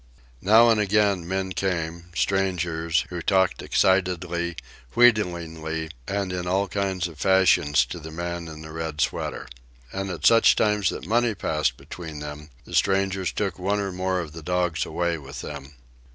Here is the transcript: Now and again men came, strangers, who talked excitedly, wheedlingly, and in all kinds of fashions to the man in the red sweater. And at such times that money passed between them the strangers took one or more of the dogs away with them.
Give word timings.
Now 0.41 0.71
and 0.71 0.81
again 0.81 1.27
men 1.27 1.51
came, 1.51 2.05
strangers, 2.15 3.05
who 3.11 3.21
talked 3.21 3.61
excitedly, 3.61 4.55
wheedlingly, 4.95 5.91
and 6.07 6.33
in 6.33 6.47
all 6.47 6.67
kinds 6.67 7.07
of 7.07 7.19
fashions 7.19 7.85
to 7.85 7.99
the 7.99 8.09
man 8.09 8.47
in 8.47 8.63
the 8.63 8.71
red 8.71 8.99
sweater. 8.99 9.47
And 9.93 10.09
at 10.09 10.25
such 10.25 10.55
times 10.55 10.89
that 10.89 11.05
money 11.05 11.35
passed 11.35 11.77
between 11.77 12.17
them 12.17 12.49
the 12.65 12.73
strangers 12.73 13.31
took 13.31 13.59
one 13.59 13.79
or 13.79 13.91
more 13.91 14.19
of 14.21 14.33
the 14.33 14.41
dogs 14.41 14.87
away 14.87 15.19
with 15.19 15.41
them. 15.41 15.75